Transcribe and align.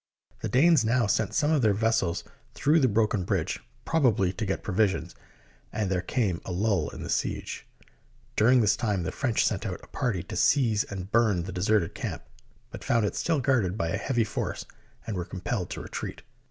The 0.39 0.49
Danes 0.49 0.83
now 0.83 1.05
sent 1.05 1.35
some 1.35 1.51
of 1.51 1.61
their 1.61 1.75
vessels 1.75 2.23
through 2.55 2.79
the 2.79 2.87
broken 2.87 3.23
bridge, 3.23 3.59
probably 3.85 4.33
to 4.33 4.47
get 4.47 4.63
provisions, 4.63 5.13
and 5.71 5.91
there 5.91 6.01
came 6.01 6.41
a 6.43 6.51
lull 6.51 6.89
in 6.89 7.03
the 7.03 7.07
siege. 7.09 7.67
During 8.35 8.61
this 8.61 8.75
time 8.75 9.03
the 9.03 9.11
French 9.11 9.45
sent 9.45 9.63
out 9.63 9.79
a 9.83 9.87
party 9.87 10.23
to 10.23 10.35
seize 10.35 10.83
and 10.85 11.11
burn 11.11 11.43
the 11.43 11.51
deserted 11.51 11.93
camp, 11.93 12.23
but 12.71 12.83
found 12.83 13.05
it 13.05 13.15
still 13.15 13.41
guarded 13.41 13.77
by 13.77 13.89
a 13.89 13.97
heavy 13.97 14.23
force 14.23 14.65
and 15.05 15.15
were 15.15 15.23
compelled 15.23 15.69
to 15.69 15.81
retreat. 15.83 16.23